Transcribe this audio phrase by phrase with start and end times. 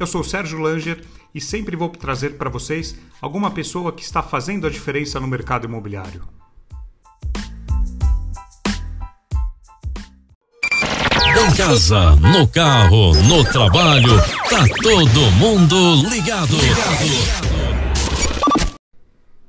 [0.00, 4.66] Eu sou Sérgio Langer e sempre vou trazer para vocês alguma pessoa que está fazendo
[4.66, 6.24] a diferença no mercado imobiliário.
[10.74, 14.18] Em casa, no carro, no trabalho,
[14.50, 16.56] tá todo mundo ligado.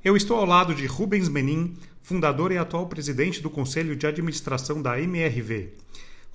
[0.05, 4.83] Eu estou ao lado de Rubens Menin, fundador e atual presidente do Conselho de Administração
[4.83, 5.81] da MRV.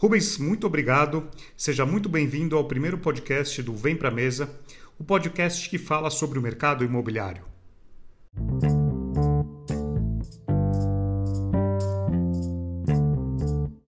[0.00, 1.26] Rubens, muito obrigado.
[1.56, 4.48] Seja muito bem-vindo ao primeiro podcast do Vem Pra Mesa,
[4.96, 7.42] o podcast que fala sobre o mercado imobiliário.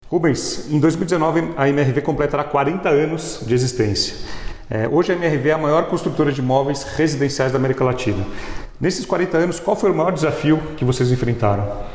[0.07, 4.17] Rubens, em 2019 a MRV completará 40 anos de existência.
[4.71, 8.27] É, hoje a MRV é a maior construtora de imóveis residenciais da América Latina.
[8.81, 11.87] Nesses 40 anos, qual foi o maior desafio que vocês enfrentaram?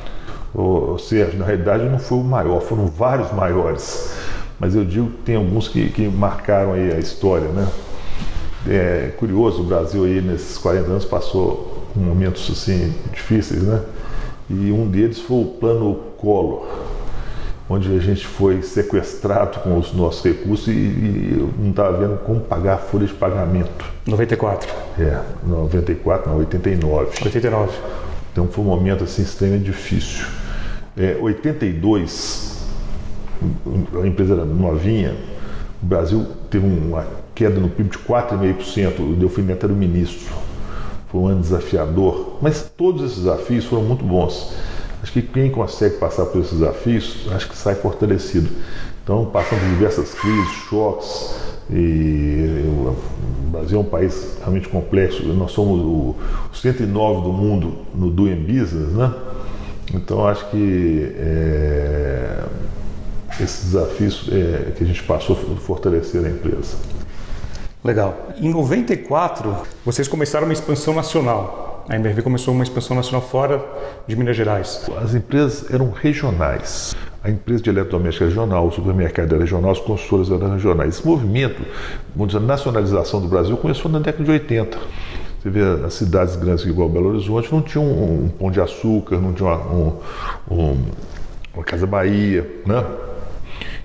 [0.54, 4.14] Ou seja, na realidade não foi o maior, foram vários maiores.
[4.60, 7.68] Mas eu digo que tem alguns que, que marcaram aí a história, né?
[8.68, 13.82] É curioso, o Brasil aí nesses 40 anos passou momentos assim difíceis, né?
[14.50, 16.68] E um deles foi o plano Collor,
[17.70, 22.40] onde a gente foi sequestrado com os nossos recursos e, e não estava vendo como
[22.40, 23.86] pagar a folha de pagamento.
[24.06, 24.70] 94.
[25.00, 27.12] É, 94, não, 89.
[27.24, 27.72] 89.
[28.32, 30.26] Então foi um momento assim extremamente difícil.
[30.96, 32.68] É, 82,
[34.02, 35.16] a empresa era novinha,
[35.82, 40.34] o Brasil teve uma queda no PIB de 4,5%, o Delfim Neto era o ministro.
[41.10, 44.54] Foi um ano desafiador, mas todos esses desafios foram muito bons.
[45.02, 48.50] Acho que quem consegue passar por esses desafios, acho que sai fortalecido.
[49.04, 51.36] Então, passando por diversas crises, choques,
[51.70, 52.96] e o
[53.52, 55.24] Brasil é um país realmente complexo.
[55.24, 56.16] Nós somos o
[56.54, 59.14] 109 do mundo no Doing Business, né?
[59.94, 62.44] Então acho que é,
[63.40, 66.78] esses desafios é, que a gente passou fortaleceram a empresa.
[67.84, 68.30] Legal.
[68.38, 71.86] Em 94, vocês começaram uma expansão nacional.
[71.90, 73.64] A MRV começou uma expansão nacional fora
[74.08, 74.90] de Minas Gerais.
[75.02, 76.96] As empresas eram regionais.
[77.22, 80.96] A empresa de eletrodoméstico regional, o supermercado era regional, as consultoras eram regionais.
[80.96, 81.62] Esse movimento,
[82.16, 84.78] vamos dizer, nacionalização do Brasil começou na década de 80.
[85.44, 89.18] Você vê as cidades grandes igual Belo Horizonte não tinham um, um pão de açúcar,
[89.18, 90.00] não tinha uma, um,
[90.50, 90.86] um,
[91.54, 92.82] uma Casa Bahia, né?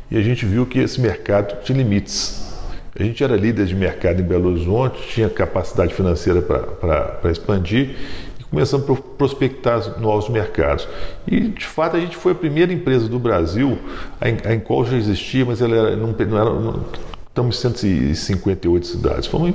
[0.09, 2.55] E a gente viu que esse mercado tinha limites.
[2.97, 7.97] A gente era líder de mercado em Belo Horizonte, tinha capacidade financeira para expandir
[8.39, 10.87] e começamos a prospectar novos mercados.
[11.27, 13.77] E, de fato, a gente foi a primeira empresa do Brasil
[14.23, 16.85] em, em qual já existia, mas ela era, não, não era, não,
[17.39, 19.27] estamos em 158 cidades.
[19.27, 19.55] Fomos,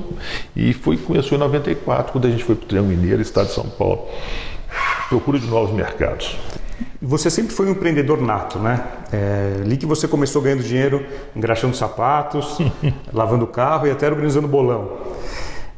[0.56, 3.54] e foi, começou em 94, quando a gente foi para o Triângulo Mineiro, estado de
[3.54, 4.08] São Paulo.
[5.10, 6.38] Procura de novos mercados.
[7.02, 8.84] Você sempre foi um empreendedor nato, né?
[9.12, 11.06] É, ali que você começou ganhando dinheiro,
[11.36, 12.58] engraxando sapatos,
[13.12, 15.00] lavando carro e até organizando bolão.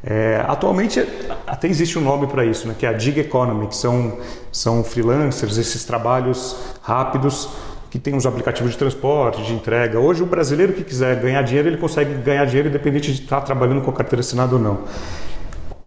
[0.04, 1.04] É, atualmente
[1.46, 4.18] até existe um nome para isso, né, que é a Gig Economy, que são,
[4.52, 7.48] são freelancers, esses trabalhos rápidos
[7.90, 9.98] que tem uns aplicativos de transporte, de entrega.
[9.98, 13.82] Hoje o brasileiro que quiser ganhar dinheiro, ele consegue ganhar dinheiro independente de estar trabalhando
[13.82, 14.80] com a carteira assinada ou não.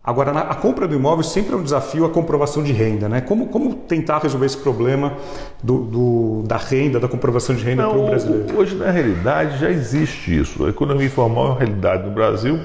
[0.01, 3.21] Agora, a compra do imóvel sempre é um desafio a comprovação de renda, né?
[3.21, 5.13] Como, como tentar resolver esse problema
[5.61, 8.57] do, do da renda, da comprovação de renda para o brasileiro?
[8.57, 10.65] Hoje, na realidade, já existe isso.
[10.65, 12.59] A economia informal é uma realidade no Brasil.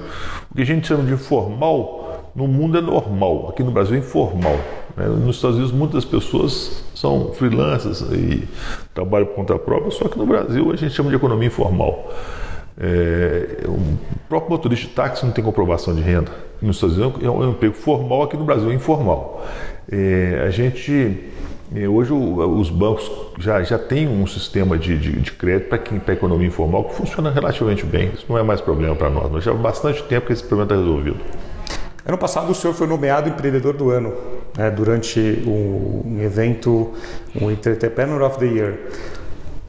[0.50, 3.98] O que a gente chama de informal no mundo é normal, aqui no Brasil é
[3.98, 4.58] informal.
[4.96, 5.06] Né?
[5.06, 8.48] Nos Estados Unidos, muitas pessoas são freelancers e
[8.94, 12.12] trabalham por conta própria, só que no Brasil a gente chama de economia informal.
[12.76, 13.96] É, o
[14.28, 16.32] próprio motorista de táxi não tem comprovação de renda.
[16.60, 19.44] Nos Estados Unidos é um emprego formal, aqui no Brasil é informal.
[19.90, 21.30] É, a gente
[21.74, 25.98] é, hoje os bancos já, já têm um sistema de, de, de crédito para quem
[25.98, 28.10] para economia informal que funciona relativamente bem.
[28.14, 29.30] Isso não é mais problema para nós.
[29.30, 31.16] Nós já há bastante tempo que esse problema está resolvido.
[32.06, 34.12] Ano passado o senhor foi nomeado empreendedor do ano
[34.56, 36.94] né, durante um, evento,
[37.34, 38.78] o um Entrepreneur of the Year.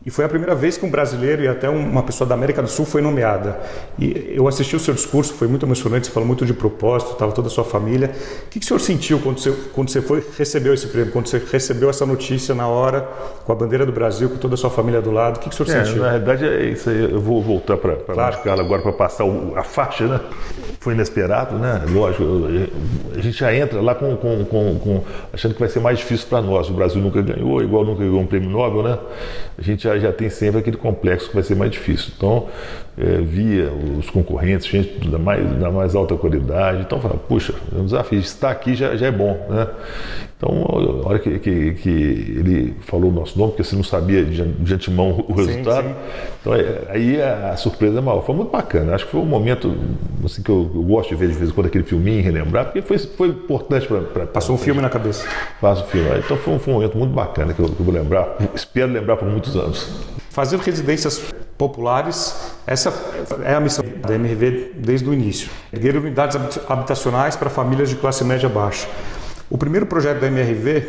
[0.05, 2.67] E foi a primeira vez que um brasileiro e até uma pessoa da América do
[2.67, 3.59] Sul foi nomeada.
[3.97, 7.31] E eu assisti o seu discurso, foi muito emocionante, você falou muito de propósito, estava
[7.31, 8.11] toda a sua família.
[8.45, 11.25] O que, que o senhor sentiu quando você, quando você foi, recebeu esse prêmio, quando
[11.25, 13.01] você recebeu essa notícia na hora,
[13.45, 15.37] com a bandeira do Brasil, com toda a sua família do lado?
[15.37, 16.03] O que, que o senhor é, sentiu?
[16.03, 17.11] Na verdade, é isso aí.
[17.11, 18.37] Eu vou voltar para claro.
[18.43, 20.19] Carla agora para passar o, a faixa, né?
[20.81, 21.83] Foi inesperado, né?
[21.89, 22.23] Lógico,
[23.17, 25.03] a gente já entra lá com, com, com, com
[25.33, 26.69] achando que vai ser mais difícil para nós.
[26.69, 28.99] O Brasil nunca ganhou, igual nunca ganhou um prêmio Nobel, né?
[29.57, 32.11] A gente já já, tem sempre aquele complexo que vai ser mais difícil.
[32.15, 32.47] Então,
[32.97, 36.81] é, via os concorrentes, gente da mais, da mais alta qualidade.
[36.81, 38.19] Então, fala, puxa, é um desafio.
[38.19, 39.67] Estar aqui já, já é bom, né?
[40.37, 40.65] Então,
[41.03, 44.43] a hora que, que, que, ele falou o nosso nome, porque você não sabia de,
[44.43, 46.35] de antemão o resultado, sim, sim.
[46.41, 48.21] então é, aí a, a, surpresa é maior.
[48.21, 48.95] Foi muito bacana.
[48.95, 49.73] Acho que foi um momento
[50.23, 52.81] assim, que eu, eu, gosto de ver de vez em quando aquele filminho, relembrar, porque
[52.81, 54.25] foi, foi importante para.
[54.25, 55.25] Passou um filme na cabeça.
[55.61, 56.09] Passa o filme.
[56.17, 58.91] Então foi um, foi um momento muito bacana que eu, que eu vou lembrar, espero
[58.91, 59.89] lembrar por muitos anos.
[60.29, 62.35] Fazer residências populares,
[62.67, 62.93] essa
[63.43, 65.49] é a missão da MRV desde o início.
[65.71, 66.37] Erguer unidades
[66.67, 68.87] habitacionais para famílias de classe média baixa.
[69.49, 70.83] O primeiro projeto da MRV,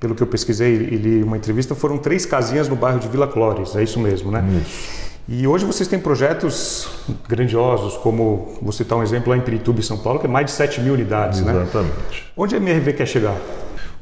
[0.00, 3.26] pelo que eu pesquisei e li uma entrevista, foram três casinhas no bairro de Vila
[3.26, 4.44] Clores, é isso mesmo, né?
[4.64, 5.12] Isso.
[5.28, 6.88] E hoje vocês têm projetos
[7.28, 10.52] grandiosos, como vou citar um exemplo lá em Pirituba, São Paulo, que é mais de
[10.52, 11.64] 7 mil unidades, Exatamente.
[11.76, 11.80] né?
[11.82, 12.32] Exatamente.
[12.36, 13.36] Onde a MRV quer chegar?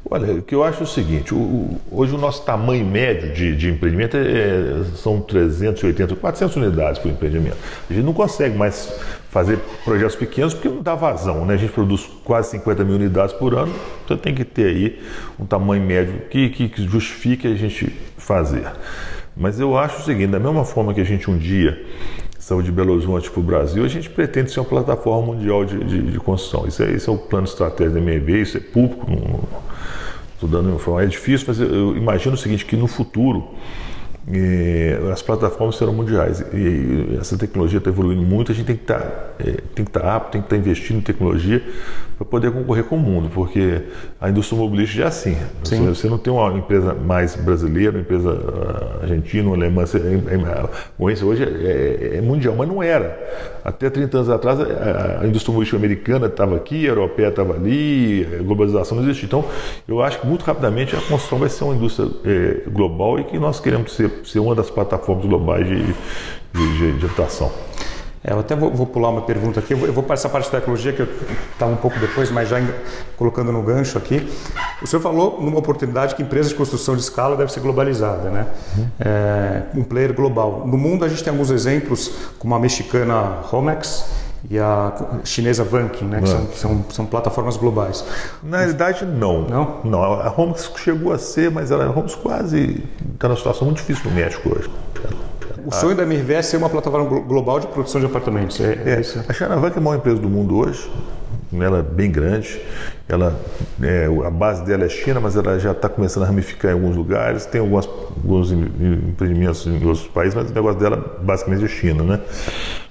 [0.08, 3.54] Olha, o que eu acho é o seguinte: o, hoje o nosso tamanho médio de,
[3.54, 7.56] de empreendimento é são 380, 400 unidades por empreendimento.
[7.88, 8.92] A gente não consegue mais
[9.30, 11.54] fazer projetos pequenos porque não dá vazão, né?
[11.54, 13.72] A gente produz quase 50 mil unidades por ano,
[14.04, 15.02] então tem que ter aí
[15.38, 18.66] um tamanho médio que, que, que justifique a gente fazer.
[19.36, 21.78] Mas eu acho o seguinte: da mesma forma que a gente um dia
[22.50, 25.78] saiu de Belo Horizonte para o Brasil, a gente pretende ser uma plataforma mundial de,
[25.84, 26.66] de, de construção.
[26.66, 29.06] Isso é, esse é o plano estratégico da MRV, isso é público.
[30.34, 31.00] Estou dando informação.
[31.00, 33.54] É difícil, mas eu imagino o seguinte, que no futuro
[35.12, 38.50] as plataformas serão mundiais e essa tecnologia está evoluindo muito.
[38.50, 40.56] A gente tem que estar, tá, é, tem que estar tá apto, tem que estar
[40.56, 41.62] tá investindo em tecnologia
[42.20, 43.80] para poder concorrer com o mundo, porque
[44.20, 45.38] a indústria automobilística é assim.
[45.64, 49.86] Você, você, não tem uma empresa mais brasileira, uma empresa ah, argentina, uma alemã.
[49.86, 53.18] Você, é, é, a hoje é, é, mundial, mas não era.
[53.64, 54.64] Até 30 anos atrás, a,
[55.22, 59.24] a indústria automobilística americana estava aqui, a europeia estava ali, a globalização não existia.
[59.24, 59.42] Então,
[59.88, 63.38] eu acho que muito rapidamente a construção vai ser uma indústria é, global e que
[63.38, 67.50] nós queremos ser ser uma das plataformas globais de, de, de, de habitação.
[68.22, 70.28] É, eu até vou, vou, pular uma pergunta aqui, eu vou, eu vou para essa
[70.28, 71.08] parte de tecnologia que eu
[71.52, 72.68] estava um pouco depois, mas já em,
[73.16, 74.30] colocando no gancho aqui.
[74.82, 78.46] O senhor falou numa oportunidade que empresas de construção de escala deve ser globalizada, né?
[78.76, 78.86] Uhum.
[79.00, 80.64] É, um player global.
[80.66, 84.04] No mundo a gente tem alguns exemplos, como a mexicana Romex,
[84.48, 88.04] e a chinesa Vanking, né, que são, são, são, plataformas globais.
[88.42, 89.42] Na realidade, não.
[89.42, 89.80] Não?
[89.84, 92.82] Não, a Homes chegou a ser, mas ela, a Homes quase
[93.14, 94.70] está numa situação muito difícil no México hoje.
[95.66, 98.60] O sonho da MRV é ser uma plataforma global de produção de apartamentos.
[98.60, 100.90] É, é, é a China Vanking é a maior empresa do mundo hoje.
[101.52, 102.60] Ela é bem grande.
[103.08, 103.38] Ela,
[103.82, 106.96] é, a base dela é China, mas ela já está começando a ramificar em alguns
[106.96, 107.44] lugares.
[107.46, 112.20] Tem algumas, alguns empreendimentos em outros países, mas o negócio dela basicamente é China, né?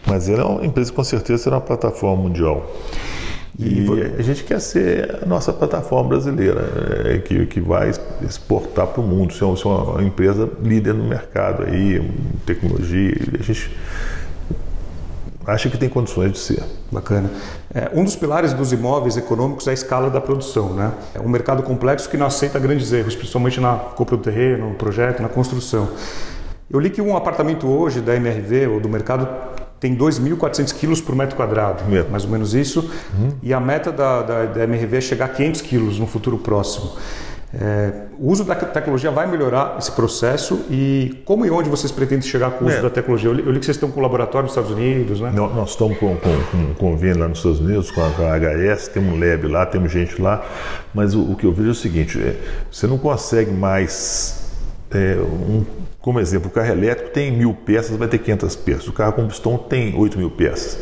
[0.05, 2.69] Mas ela é uma empresa que com certeza será uma plataforma mundial.
[3.57, 3.87] E,
[4.17, 6.61] a gente quer ser a nossa plataforma brasileira,
[7.05, 7.91] é, que, que vai
[8.21, 12.01] exportar para o mundo, ser uma, empresa líder no mercado aí,
[12.45, 13.15] tecnologia.
[13.39, 13.75] A gente
[15.45, 16.63] acha que tem condições de ser.
[16.91, 17.29] Bacana.
[17.73, 20.73] É, um dos pilares dos imóveis econômicos é a escala da produção.
[20.73, 20.91] Né?
[21.13, 24.75] É um mercado complexo que não aceita grandes erros, principalmente na compra do terreno, no
[24.75, 25.89] projeto, na construção.
[26.69, 29.27] Eu li que um apartamento hoje da MRV ou do mercado
[29.79, 32.03] tem 2.400 quilos por metro quadrado, é.
[32.03, 32.89] mais ou menos isso.
[33.17, 33.29] Uhum.
[33.41, 36.91] E a meta da, da, da, MRV é chegar a 500 quilos no futuro próximo.
[37.51, 42.21] É, o uso da tecnologia vai melhorar esse processo e como e onde vocês pretendem
[42.27, 42.81] chegar com o uso é.
[42.81, 43.27] da tecnologia?
[43.27, 45.31] Eu li, eu li, que vocês estão com um laboratório nos Estados Unidos, né?
[45.33, 48.21] Nós, nós estamos com, com, com um convênio lá nos Estados Unidos, com a, com
[48.21, 50.45] a HS, temos um lab lá, temos gente lá,
[50.93, 52.35] mas o, o que eu vejo é o seguinte, é,
[52.71, 54.38] você não consegue mais
[54.91, 55.65] é, um
[56.01, 58.87] como exemplo, o carro elétrico tem mil peças, vai ter 500 peças.
[58.87, 60.79] O carro a combustão tem 8 mil peças.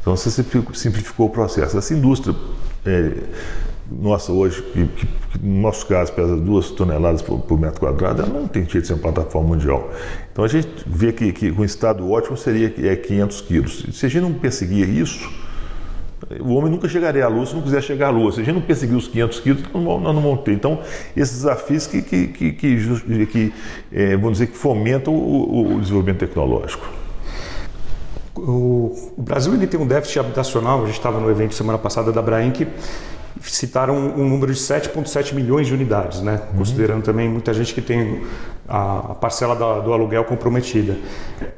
[0.00, 1.76] Então você simplificou o processo.
[1.76, 2.34] Essa indústria
[2.86, 3.12] é,
[3.90, 8.22] nossa hoje, que, que, que, no nosso caso pesa duas toneladas por, por, metro quadrado,
[8.22, 9.90] ela não tem jeito de ser uma plataforma mundial.
[10.32, 13.86] Então a gente vê que, que um estado ótimo seria é 500 quilos.
[13.92, 15.30] Se a gente não perseguir isso,
[16.40, 18.32] o homem nunca chegaria à Lua se não quiser chegar à Lua.
[18.32, 20.52] Se a gente não perseguir os 500 quilos, nós não vamos ter.
[20.52, 20.80] Então,
[21.16, 23.52] esses desafios que, que, que, que, que
[23.92, 26.86] é, vamos dizer, que fomentam o, o desenvolvimento tecnológico.
[28.36, 32.22] O, Brasil ele tem um déficit habitacional, a gente estava no evento semana passada da
[32.22, 32.66] Brain, que
[33.42, 36.40] citaram um, número de 7,7 milhões de unidades, né?
[36.50, 36.58] Uhum.
[36.58, 38.22] considerando também muita gente que tem
[38.68, 40.96] a, a parcela da, do aluguel comprometida.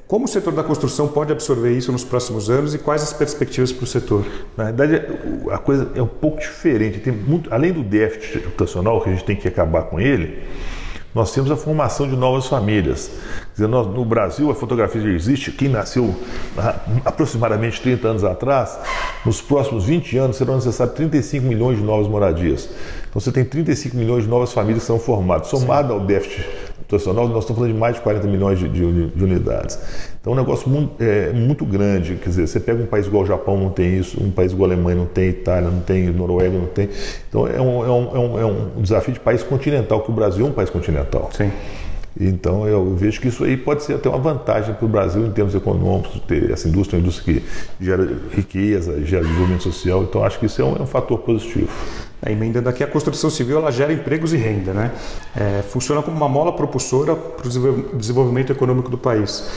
[0.07, 3.73] Como o setor da construção pode absorver isso nos próximos anos e quais as perspectivas
[3.73, 4.25] para o setor?
[4.57, 5.03] Na verdade,
[5.51, 7.01] a coisa é um pouco diferente.
[7.01, 10.43] Tem muito, além do déficit habitacional, que a gente tem que acabar com ele,
[11.15, 13.11] nós temos a formação de novas famílias.
[13.61, 15.53] Dizer, nós, no Brasil, a fotografia já existe.
[15.53, 16.15] Quem nasceu
[16.57, 18.79] há aproximadamente 30 anos atrás,
[19.23, 22.71] nos próximos 20 anos serão necessários 35 milhões de novas moradias.
[23.11, 25.49] Então você tem 35 milhões de novas famílias que são formadas.
[25.49, 26.43] Somado ao déficit
[26.79, 29.79] habitacional, nós estamos falando de mais de 40 milhões de, de, de unidades.
[30.19, 32.15] Então é um negócio muito, é, muito grande.
[32.15, 34.71] Quer dizer, você pega um país igual o Japão, não tem isso, um país igual
[34.71, 36.89] a Alemanha não tem, Itália não tem, Noruega não tem.
[37.29, 40.15] Então é um, é um, é um, é um desafio de país continental, que o
[40.15, 41.29] Brasil é um país continental.
[41.37, 41.51] Sim.
[42.19, 45.31] Então eu vejo que isso aí pode ser até uma vantagem para o Brasil em
[45.31, 47.45] termos econômicos, ter essa indústria, uma indústria que
[47.81, 50.03] gera riqueza, gera desenvolvimento social.
[50.03, 51.69] Então acho que isso é um, é um fator positivo.
[52.23, 54.91] A emenda daqui, a construção civil ela gera empregos e renda, né?
[55.35, 59.49] É, funciona como uma mola propulsora para o desenvolvimento econômico do país.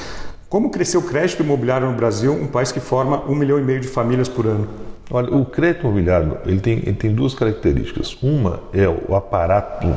[0.48, 3.80] Como cresceu o crédito imobiliário no Brasil, um país que forma um milhão e meio
[3.80, 4.68] de famílias por ano?
[5.12, 8.16] Olha, o crédito imobiliário ele tem, ele tem duas características.
[8.22, 9.94] Uma é o aparato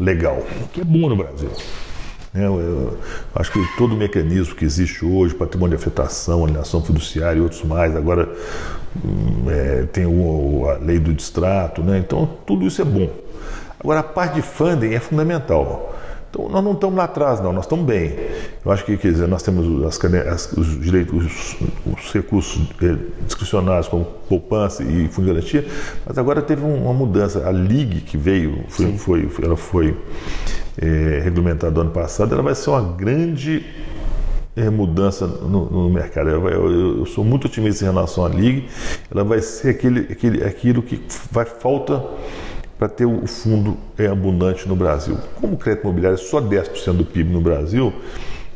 [0.00, 0.42] legal,
[0.72, 1.50] que é bom no Brasil.
[2.34, 2.98] É, eu, eu,
[3.34, 7.62] acho que todo o mecanismo que existe hoje, patrimônio de afetação, alienação fiduciária e outros
[7.64, 8.28] mais, agora
[9.04, 11.98] hum, é, tem o, a lei do distrato, né?
[11.98, 13.10] então tudo isso é bom.
[13.78, 15.99] Agora a parte de funding é fundamental.
[16.30, 18.16] Então, nós não estamos lá atrás, não, nós estamos bem.
[18.64, 21.56] Eu acho que, quer dizer, nós temos as, as, os direitos, os,
[21.92, 22.96] os recursos eh,
[23.26, 25.66] discricionários, como poupança e fundo de garantia,
[26.06, 27.46] mas agora teve uma mudança.
[27.48, 29.96] A LIG que veio, foi, foi, ela foi
[30.78, 33.66] é, regulamentada ano passado, ela vai ser uma grande
[34.54, 36.30] é, mudança no, no mercado.
[36.30, 38.68] Eu, eu, eu, sou muito otimista em relação à LIG,
[39.10, 42.04] ela vai ser aquele, aquele, aquilo que vai falta
[42.80, 45.18] para ter o fundo é, abundante no Brasil.
[45.38, 47.92] Como o crédito imobiliário é só 10% do PIB no Brasil,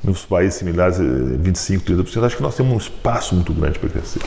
[0.02, 3.90] nos países similares 25, é 30%, acho que nós temos um espaço muito grande para
[3.90, 4.22] crescer.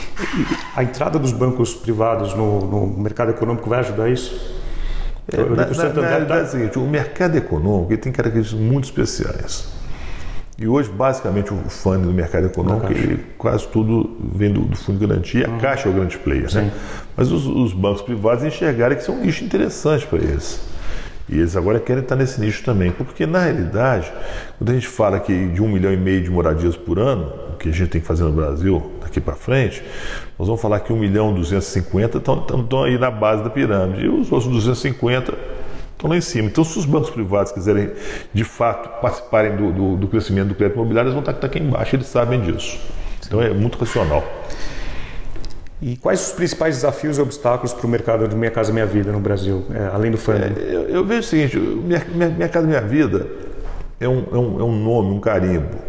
[0.76, 4.56] A entrada dos bancos privados no, no mercado econômico vai ajudar isso?
[5.32, 9.77] É, na, na, na realidade é o seguinte, o mercado econômico tem características muito especiais.
[10.60, 14.98] E hoje, basicamente, o fundo do mercado econômico, ele, quase tudo vem do, do fundo
[14.98, 15.48] de garantia.
[15.48, 15.56] Uhum.
[15.56, 16.72] A Caixa é o grande player, né?
[17.16, 20.60] Mas os, os, bancos privados enxergaram que isso é um nicho interessante para eles.
[21.30, 22.90] E eles agora querem estar nesse nicho também.
[22.90, 24.12] Porque, na realidade,
[24.58, 27.58] quando a gente fala que de um milhão e meio de moradias por ano, o
[27.58, 29.84] que a gente tem que fazer no Brasil daqui para frente,
[30.40, 34.06] nós vamos falar que 1 milhão e 250 estão, estão aí na base da pirâmide.
[34.06, 35.57] E os outros 250
[35.98, 36.48] estão lá em cima.
[36.48, 37.92] Então, se os bancos privados quiserem,
[38.32, 41.96] de fato, participarem do, do, do crescimento do crédito imobiliário, eles vão estar aqui embaixo,
[41.96, 42.80] eles sabem disso.
[43.26, 44.24] Então, é muito racional.
[45.82, 49.12] E quais os principais desafios e obstáculos para o mercado de Minha Casa Minha Vida
[49.12, 50.38] no Brasil, é, além do fundo?
[50.38, 53.28] É, eu, eu, vejo o seguinte, minha, minha, minha, Casa Minha Vida
[54.00, 55.88] é um, é um, é um nome, um carimbo.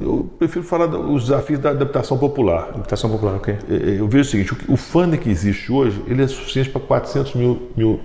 [0.00, 2.70] Eu prefiro falar dos desafios da adaptação popular.
[2.70, 3.56] Adaptação popular, ok.
[3.68, 6.70] É, é, eu vejo o seguinte, o, o fundo que existe hoje, ele é suficiente
[6.70, 8.00] para 400 mil, mil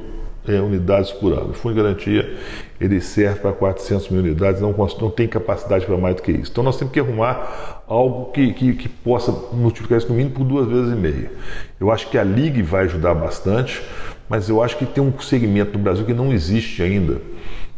[0.50, 1.51] é, unidades por ano.
[1.51, 2.38] O fundo de garantia
[2.82, 6.51] ele serve para 400 mil unidades, não, não tem capacidade para mais do que isso.
[6.51, 10.44] Então nós temos que arrumar algo que, que, que, possa multiplicar isso no mínimo por
[10.46, 11.32] duas vezes e meia.
[11.79, 13.82] Eu acho que a Ligue vai ajudar bastante,
[14.27, 17.22] mas eu acho que tem um segmento no Brasil que não existe ainda,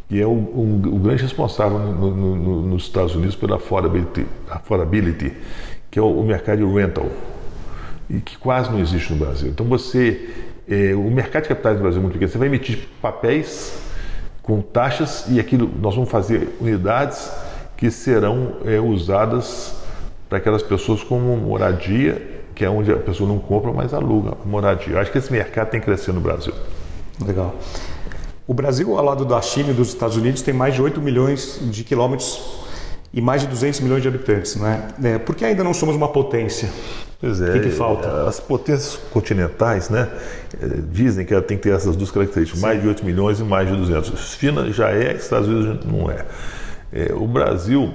[0.08, 5.32] que é o, o grande responsável no, no, no, nos Estados Unidos pela affordability, affordability
[5.90, 7.10] que é o, o mercado de rental,
[8.08, 9.48] e que quase não existe no Brasil.
[9.48, 10.28] Então você
[10.72, 12.30] é, o mercado de capitais do Brasil é muito pequeno.
[12.30, 13.74] Você vai emitir papéis
[14.42, 17.30] com taxas e aquilo nós vamos fazer unidades
[17.76, 19.74] que serão é, usadas
[20.28, 24.94] para aquelas pessoas como moradia, que é onde a pessoa não compra, mas aluga moradia.
[24.94, 26.54] Eu acho que esse mercado tem que crescer no Brasil.
[27.22, 27.54] Legal.
[28.46, 31.58] O Brasil, ao lado da China e dos Estados Unidos, tem mais de 8 milhões
[31.62, 32.62] de quilômetros
[33.12, 34.56] e mais de 200 milhões de habitantes.
[34.56, 34.88] Não é?
[35.04, 36.68] É, por que ainda não somos uma potência?
[37.22, 37.50] Pois é.
[37.50, 38.26] O que, que falta?
[38.26, 40.08] As potências continentais, né,
[40.60, 42.66] eh, dizem que ela tem que ter essas duas características, Sim.
[42.66, 44.34] mais de 8 milhões e mais de 200.
[44.34, 46.24] China já é, Estados Unidos não é.
[46.92, 47.94] é o Brasil,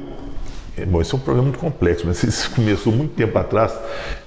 [0.87, 3.77] bom, isso é um problema muito complexo, mas isso começou muito tempo atrás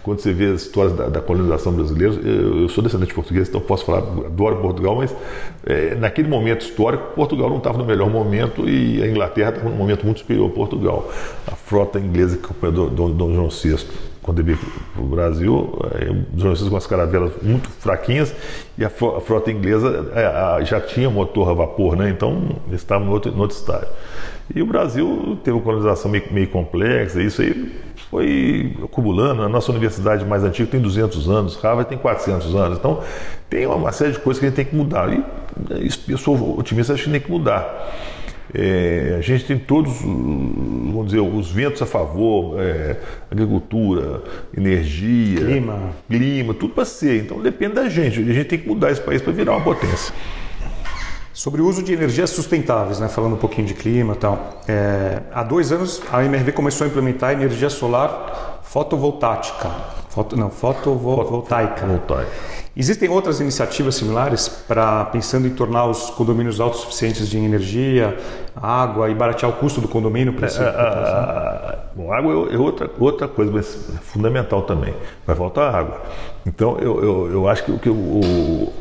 [0.02, 3.48] quando você vê as histórias da, da colonização brasileira, eu, eu, sou descendente de português,
[3.48, 5.16] então posso falar, adoro Portugal, mas
[5.64, 9.76] é, naquele momento histórico, Portugal não estava no melhor momento e a Inglaterra estava num
[9.76, 11.10] momento muito superior a Portugal.
[11.46, 14.58] A frota inglesa que acompanhou Dom João VI veio
[14.94, 15.78] para o Brasil,
[16.34, 18.34] os franceses com as caravelas muito fraquinhas
[18.76, 22.10] e a frota inglesa é, já tinha motor a vapor, né?
[22.10, 23.88] então eles estavam no outro, outro estágio.
[24.54, 27.72] E o Brasil teve uma colonização meio, meio complexa, isso aí
[28.10, 29.42] foi acumulando.
[29.42, 33.00] A nossa universidade mais antiga tem 200 anos, Harvard tem 400 anos, então
[33.48, 35.08] tem uma série de coisas que a gente tem que mudar.
[35.12, 37.94] E eu sou otimista, acho que tem que mudar.
[38.52, 42.96] É, a gente tem todos, vamos dizer, os ventos a favor, é,
[43.30, 44.22] agricultura,
[44.56, 47.22] energia, clima, clima tudo para ser.
[47.22, 48.18] Então depende da gente.
[48.20, 50.14] A gente tem que mudar esse país para virar uma potência.
[51.32, 54.60] Sobre o uso de energias sustentáveis, né, falando um pouquinho de clima e tal.
[54.68, 59.99] É, há dois anos a MRV começou a implementar energia solar fotovoltaica.
[60.10, 61.86] Foto, não, fotovoltaica.
[61.86, 62.30] Voltaica.
[62.76, 68.18] Existem outras iniciativas similares para pensando em tornar os condomínios autossuficientes de energia,
[68.56, 70.60] água e baratear o custo do condomínio para esse.
[70.60, 74.94] É, a, bom, água é outra, outra coisa, mas é fundamental também.
[75.24, 76.02] Vai faltar água.
[76.44, 78.72] Então eu, eu, eu acho que, que o,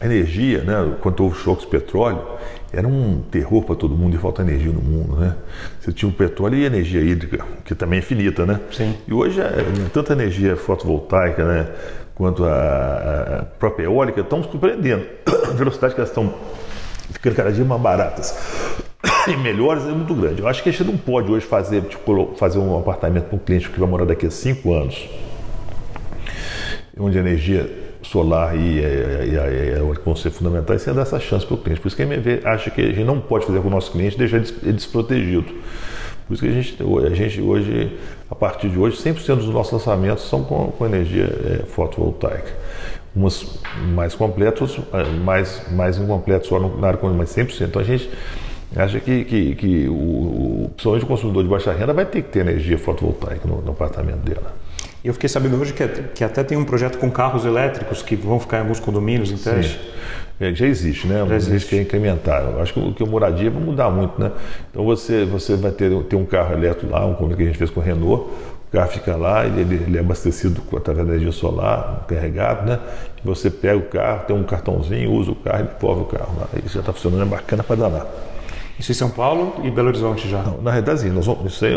[0.00, 2.20] a energia, né, quando houve choques de petróleo,
[2.72, 5.36] era um terror para todo mundo e falta energia no mundo, né?
[5.80, 8.60] Você tinha o petróleo e a energia hídrica, que também é finita, né?
[8.72, 8.96] Sim.
[9.06, 9.52] E hoje é,
[9.92, 11.68] tanta energia fotovoltaica, né?
[12.14, 15.06] Quanto a, a própria eólica estão surpreendendo.
[15.44, 16.34] A velocidade que elas estão
[17.12, 18.34] ficando cada dia mais baratas
[19.28, 20.40] e melhores é muito grande.
[20.40, 23.38] Eu acho que a gente não pode hoje fazer, tipo, fazer um apartamento para um
[23.38, 25.08] cliente que vai morar daqui a cinco anos,
[26.98, 31.44] onde a energia solar e, e, a eólica vão ser fundamentais sem dar essa chance
[31.44, 31.80] para o cliente.
[31.80, 33.90] Por isso que a MV acha que a gente não pode fazer com o nosso
[33.92, 35.52] cliente deixar ele desprotegido.
[36.26, 37.98] Por isso que a gente, a gente hoje,
[38.30, 42.52] a partir de hoje, 100% dos nossos lançamentos são com, com energia é, fotovoltaica.
[43.14, 43.60] Umas
[43.94, 44.78] mais completas,
[45.22, 47.66] mais, mais incompletas só na área mas 100%.
[47.66, 48.10] Então a gente
[48.74, 52.40] acha que, que, que o, principalmente o consumidor de baixa renda vai ter que ter
[52.40, 54.63] energia fotovoltaica no, no apartamento dela.
[55.04, 58.40] Eu fiquei sabendo hoje que, que até tem um projeto com carros elétricos que vão
[58.40, 59.78] ficar em alguns condomínios em teste.
[60.40, 61.22] É, já existe, né?
[61.28, 61.68] Já existe.
[61.68, 62.42] que é incrementar.
[62.42, 64.32] Eu acho que o, que o moradia vai mudar muito, né?
[64.70, 67.58] Então você, você vai ter, ter um carro elétrico lá, um convênio que a gente
[67.58, 68.30] fez com o Renault,
[68.68, 72.80] o carro fica lá, ele, ele é abastecido através da energia solar, carregado, né?
[73.22, 76.48] Você pega o carro, tem um cartãozinho, usa o carro e devolve o carro lá.
[76.64, 78.06] Isso já está funcionando, é bacana para danar.
[78.78, 80.42] Isso em São Paulo e Belo Horizonte já?
[80.42, 81.74] Não, na realidade, sim, nós vamos, isso aí,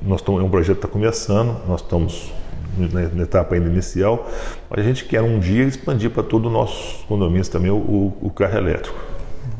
[0.00, 2.37] nós estamos, é um projeto que está começando, nós estamos
[2.78, 4.28] na etapa ainda inicial,
[4.70, 8.58] a gente quer um dia expandir para todos os nossos condomínios também o, o, carro
[8.58, 8.98] elétrico.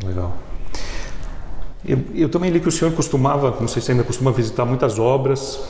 [0.04, 0.34] Legal.
[1.86, 4.98] Eu, eu, também li que o senhor costumava, não sei se ainda costuma visitar muitas
[4.98, 5.60] obras,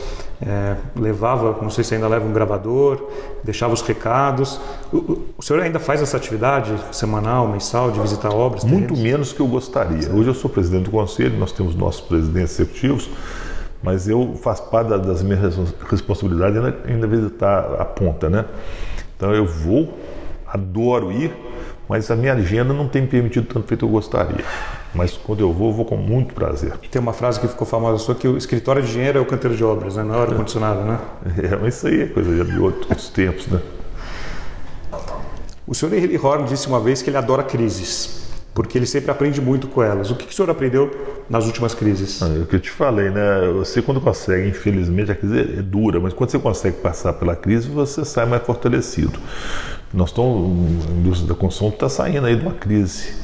[0.41, 3.09] é, levava, não sei se ainda leva um gravador,
[3.43, 4.61] deixava os recados.
[4.93, 8.65] O, o, senhor ainda faz essa atividade semanal, mensal, de visitar obras?
[8.65, 10.11] Muito menos que eu gostaria.
[10.13, 13.11] Hoje eu sou presidente do conselho, nós temos nossos presidentes executivos,
[13.83, 15.57] mas eu faço parte das minhas
[15.89, 18.45] responsabilidades ainda, ainda visitar a ponta, né?
[19.17, 19.99] Então eu vou,
[20.47, 21.33] adoro ir,
[21.89, 24.45] mas a minha agenda não tem me permitido tanto feito eu gostaria.
[24.95, 26.73] Mas quando eu vou, eu vou com muito prazer.
[26.83, 29.27] E tem uma frase que ficou famosa sua que o escritório de dinheiro é o
[29.27, 30.03] canteiro de obras, né?
[30.03, 30.99] não é ar-condicionado, né?
[31.43, 33.61] É, mas isso aí é coisa de outros tempos, né?
[35.67, 38.28] O senhor Henry Horn disse uma vez que ele adora crises
[38.59, 40.11] porque ele sempre aprende muito com elas.
[40.11, 40.91] O que, que o senhor aprendeu
[41.31, 42.21] nas últimas crises?
[42.21, 43.53] Ah, é o que eu te falei, né?
[43.55, 47.69] Você quando consegue, infelizmente a crise é dura, mas quando você consegue passar pela crise,
[47.69, 49.17] você sai mais fortalecido.
[49.95, 53.15] Nós estamos, a indústria da construção está saindo aí de uma crise.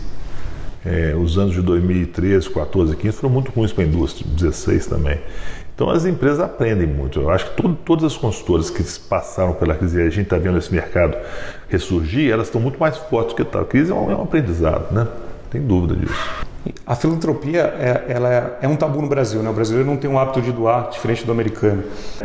[0.87, 5.18] É, os anos de 2013, 14, 15 foram muito ruins para a indústria, 16 também.
[5.75, 7.21] Então as empresas aprendem muito.
[7.21, 10.39] Eu acho que todo, todas as consultoras que passaram pela crise e a gente está
[10.39, 11.17] vendo esse mercado
[11.69, 13.63] ressurgir, elas estão muito mais fortes que tal.
[13.63, 15.09] A crise é um, é um aprendizado, né?
[15.51, 16.45] Tem dúvida disso.
[16.87, 19.51] A filantropia é, ela é, é, um tabu no Brasil, né?
[19.51, 21.83] O brasileiro não tem um hábito de doar diferente do americano.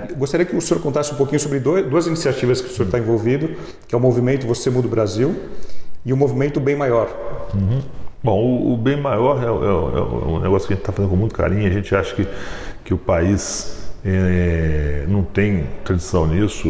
[0.09, 2.85] Eu gostaria que o senhor contasse um pouquinho sobre dois, duas iniciativas que o senhor
[2.85, 3.49] está envolvido,
[3.87, 5.35] que é o movimento Você Muda o Brasil
[6.05, 7.09] e o movimento Bem Maior.
[7.53, 7.81] Uhum.
[8.23, 11.09] Bom, o, o, Bem Maior é, é, é um negócio que a gente está fazendo
[11.09, 11.67] com muito carinho.
[11.67, 12.27] A gente acha que
[12.89, 16.67] que o país é, não tem tradição nisso.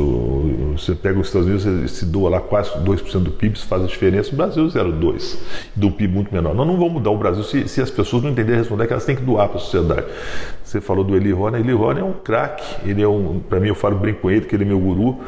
[0.73, 3.87] Você pega os Estados Unidos, se doa lá quase 2% do PIB, isso faz a
[3.87, 4.33] diferença.
[4.33, 5.37] O Brasil 0,2%,
[5.77, 6.53] do PIB muito menor.
[6.53, 9.05] Nós não vamos mudar o Brasil se, se as pessoas não entenderem responder que elas
[9.05, 10.07] têm que doar para a sociedade.
[10.61, 13.69] Você falou do Eli Rony, Eli Rony é um craque, ele é um, para mim
[13.69, 15.19] eu falo bem com ele, que ele é meu guru.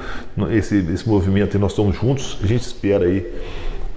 [0.51, 3.25] Esse, esse movimento e nós estamos juntos, a gente espera aí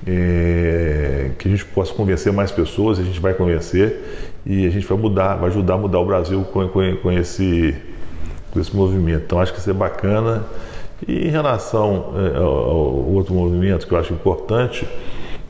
[0.06, 4.86] é, que a gente possa convencer mais pessoas, a gente vai convencer e a gente
[4.86, 7.74] vai mudar, vai ajudar a mudar o Brasil com, com, com esse,
[8.50, 9.24] com esse movimento.
[9.24, 10.44] Então acho que isso é bacana
[11.06, 14.86] E em relação é, ao, ao outro movimento que eu acho importante,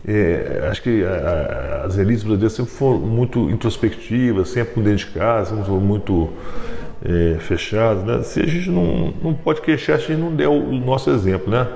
[0.06, 5.06] é, acho que a, a, as elites brasileiras sempre foram muito introspectivas, sempre dentro de
[5.06, 6.28] casa, muito
[7.04, 8.04] é, fechadas.
[8.04, 8.22] Né?
[8.22, 11.10] Se a gente não, não pode queixar, se a gente não der o, o nosso
[11.10, 11.50] exemplo.
[11.50, 11.66] Né?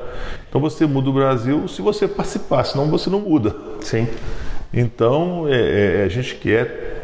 [0.48, 3.54] Então você muda o Brasil se você participar, senão você não muda.
[3.81, 4.07] Sim.
[4.72, 6.97] Então é, é, a gente quer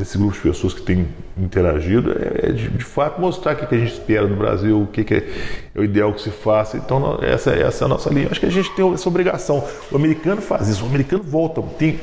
[0.00, 3.66] esse grupo de pessoas que tem interagido é, é de, de, fato mostrar o que,
[3.66, 5.28] que a gente espera no Brasil, o que, que é,
[5.74, 6.76] é, o ideal que se faça.
[6.76, 8.28] Então, essa, essa é a nossa linha.
[8.30, 9.64] Acho que a gente tem essa obrigação.
[9.90, 11.98] O americano faz isso, o americano volta, tem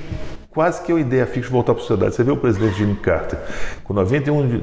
[0.49, 2.15] quase que a ideia fixa de voltar para a sociedade.
[2.15, 3.39] Você vê o presidente Jimmy Carter,
[3.84, 4.62] com 91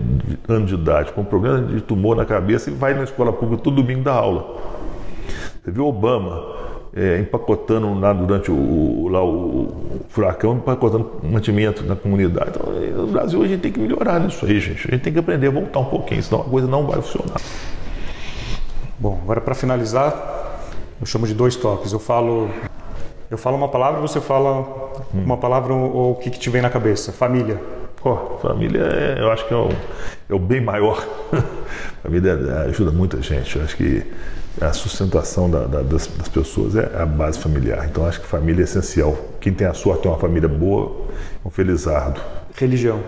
[0.49, 3.63] anos de idade, com um problema de tumor na cabeça, ele vai na escola pública
[3.63, 4.61] todo domingo dar aula.
[5.65, 6.66] Você o Obama
[6.97, 12.53] é, empacotando lá durante o, lá, o, furacão, empacotando mantimento na comunidade.
[12.55, 14.89] Então, no Brasil a gente tem que melhorar nisso aí, gente.
[14.89, 17.39] A gente tem que aprender a voltar um pouquinho, senão a coisa não vai funcionar.
[18.99, 20.59] Bom, agora para finalizar,
[20.99, 21.93] eu chamo de dois toques.
[21.93, 22.49] Eu falo,
[23.31, 24.61] eu falo uma palavra, você fala
[25.15, 25.23] hum.
[25.23, 27.13] uma palavra ou o que, que te vem na cabeça.
[27.13, 27.61] Família.
[28.03, 29.69] Oh, família, é, eu acho que é o,
[30.31, 31.05] é o bem maior.
[32.03, 33.57] família ajuda muita gente.
[33.57, 34.03] Eu acho que
[34.61, 37.87] a sustentação da, da, das, das, pessoas é a base familiar.
[37.91, 39.17] Então acho que família é essencial.
[39.41, 41.07] Quem tem a sorte de ter uma família boa,
[41.45, 42.21] é um felizardo.
[42.55, 43.01] Religião.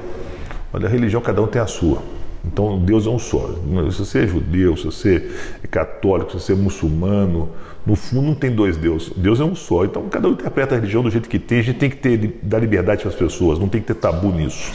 [0.73, 2.03] Olha, a religião cada um tem a sua.
[2.45, 3.51] Então Deus é um só.
[3.91, 5.31] Se você é judeu, se você
[5.63, 7.51] é católico, se você é muçulmano,
[7.87, 9.11] no fundo não tem dois deuses.
[9.17, 9.85] Deus é um só.
[9.85, 11.61] Então cada um interpreta a religião do jeito que tem.
[11.61, 13.59] A gente tem que ter dar liberdade para as pessoas.
[13.59, 14.71] Não tem que ter tabu nisso.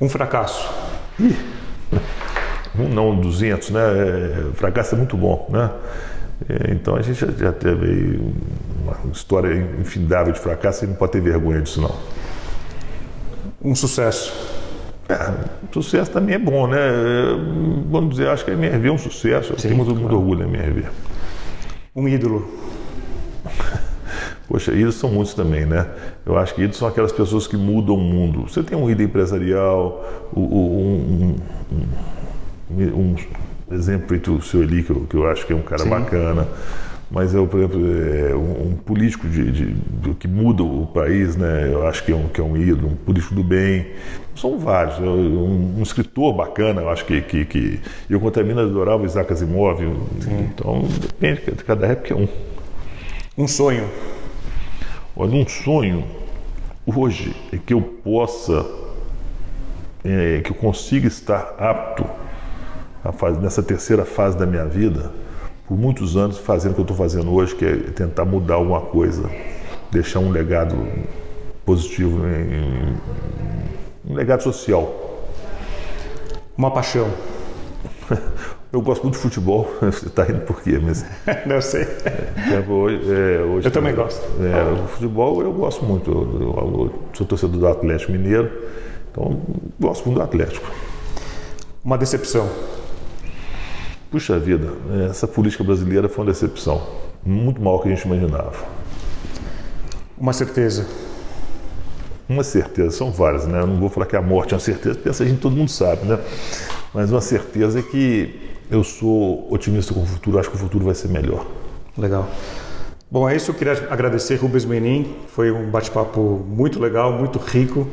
[0.00, 0.68] Um fracasso.
[1.20, 1.65] Ih
[2.78, 3.80] um não, 200, né?
[3.80, 5.70] É, fracasso é muito bom, né?
[6.48, 8.20] É, então a gente já, teve
[8.82, 11.94] uma história infindável de fracasso e não pode ter vergonha disso não.
[13.62, 14.32] Um sucesso.
[15.08, 15.32] É,
[15.72, 16.78] sucesso também é bom, né?
[16.78, 17.36] É,
[17.88, 19.54] vamos dizer, acho que a MRV é um sucesso.
[19.58, 20.00] Sim, Temos claro.
[20.00, 20.84] muito orgulho da MRV.
[21.94, 22.46] Um ídolo.
[24.46, 25.86] Poxa, ídolos são muitos também, né?
[26.24, 28.42] Eu acho que ídolos são aquelas pessoas que mudam o mundo.
[28.42, 30.04] Você tem um ídolo empresarial,
[30.36, 31.36] um, um,
[31.72, 31.84] um
[32.70, 33.14] um
[33.70, 35.90] exemplo feito o seu Eli, que eu, que eu acho que é um cara Sim.
[35.90, 36.48] bacana,
[37.10, 41.36] mas eu, por exemplo, é um, um, político de, de, de, que muda o país,
[41.36, 41.70] né?
[41.72, 43.86] Eu acho que é um, que é um ídolo, um político do bem.
[44.34, 44.98] São vários.
[44.98, 47.20] Um, um escritor bacana, eu acho que.
[47.22, 49.78] que, que eu, mina, adorava Isaac Asimov.
[50.20, 50.50] Sim.
[50.52, 52.28] Então, depende, cada época é um.
[53.38, 53.88] Um sonho.
[55.14, 56.04] Olha, um sonho
[56.84, 58.66] hoje é que eu possa,
[60.04, 62.04] é, que eu consiga estar apto
[63.12, 65.10] fase, nessa terceira fase da minha vida,
[65.66, 68.80] por muitos anos fazendo o que eu estou fazendo hoje, que é tentar mudar alguma
[68.80, 69.28] coisa,
[69.90, 70.76] deixar um legado
[71.64, 72.20] positivo,
[74.06, 75.02] um legado social.
[76.56, 77.10] Uma paixão.
[78.72, 80.78] Eu gosto muito de futebol, você está rindo por quê?
[80.82, 81.02] Mas,
[81.46, 81.82] Não sei.
[81.82, 84.22] É, hoje, é, hoje, eu também gosto.
[84.42, 86.10] É, o futebol eu gosto muito.
[86.10, 88.50] Eu, eu, sou torcedor do Atlético Mineiro,
[89.10, 89.40] então
[89.80, 90.70] gosto muito do Atlético.
[91.82, 92.50] Uma decepção.
[94.10, 94.72] Puxa vida,
[95.10, 96.86] essa política brasileira foi uma decepção.
[97.24, 98.54] Muito maior que a gente imaginava.
[100.16, 100.86] Uma certeza.
[102.28, 103.60] Uma certeza, são várias, né?
[103.60, 105.70] Eu não vou falar que a morte é uma certeza, porque essa gente todo mundo
[105.70, 106.18] sabe, né?
[106.94, 108.40] Mas uma certeza é que
[108.70, 111.46] eu sou otimista com o futuro, acho que o futuro vai ser melhor.
[111.96, 112.28] Legal.
[113.08, 113.50] Bom, é isso.
[113.50, 115.14] Eu queria agradecer Rubens Menin.
[115.28, 117.86] Foi um bate-papo muito legal, muito rico.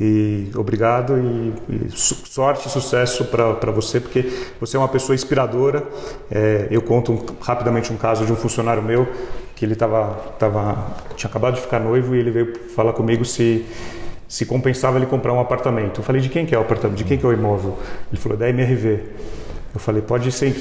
[0.00, 5.84] E obrigado e, e sorte e sucesso para você, porque você é uma pessoa inspiradora.
[6.30, 9.06] É, eu conto um, rapidamente um caso de um funcionário meu
[9.54, 13.66] que ele tava, tava, tinha acabado de ficar noivo e ele veio falar comigo se
[14.32, 16.00] se compensava ele comprar um apartamento.
[16.00, 16.96] Eu falei, de quem que é o apartamento?
[16.96, 17.78] De quem que é o imóvel?
[18.10, 19.02] Ele falou, da MRV.
[19.74, 20.54] Eu falei, pode ir sem,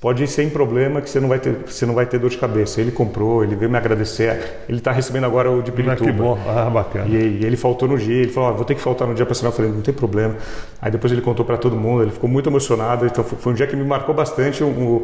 [0.00, 2.38] pode ir sem problema que você não vai ter, você não vai ter dor de
[2.38, 2.80] cabeça.
[2.80, 4.62] Ele comprou, ele veio me agradecer.
[4.68, 6.10] Ele está recebendo agora o de Pirituba.
[6.10, 7.06] Ah, que bom, ah, bacana.
[7.08, 9.24] E, e, ele faltou no dia, ele falou, ah, vou ter que faltar no dia
[9.24, 9.52] para assinar.
[9.52, 10.34] Eu falei, não tem problema.
[10.82, 13.06] Aí depois ele contou para todo mundo, ele ficou muito emocionado.
[13.06, 15.02] Então foi um dia que me marcou bastante um, um,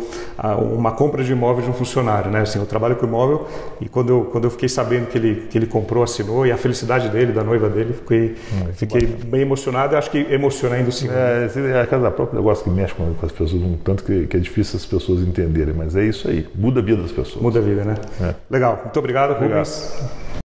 [0.74, 2.40] uma compra de imóvel de um funcionário, né?
[2.40, 3.46] Assim, eu trabalho com imóvel
[3.80, 6.56] e quando eu, quando eu fiquei sabendo que ele, que ele comprou, assinou e a
[6.56, 9.96] felicidade dele, da noiva dele, fiquei, hum, fiquei bem emocionado.
[9.96, 11.16] Acho que emociona ainda o segundo.
[11.16, 14.26] É, a casa própria, eu gosto que mexe com as pessoas pessoas, um tanto que,
[14.26, 17.42] que, é difícil as pessoas entenderem, mas é isso aí, muda a vida das pessoas.
[17.42, 17.94] Muda a vida, né?
[18.20, 18.34] É.
[18.50, 19.66] Legal, muito obrigado, obrigado.
[19.66, 20.43] Rubens.